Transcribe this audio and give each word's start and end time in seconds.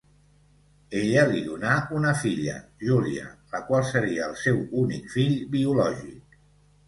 Ella 0.99 1.25
li 1.33 1.41
donà 1.49 1.73
una 1.99 2.13
filla, 2.21 2.55
Júlia, 2.87 3.27
la 3.55 3.61
qual 3.67 3.85
seria 3.91 4.25
el 4.31 4.33
seu 4.45 4.59
únic 4.85 5.13
fill 5.17 5.37
biològic. 5.57 6.41